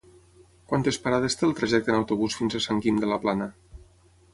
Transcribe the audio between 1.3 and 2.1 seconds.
té el trajecte en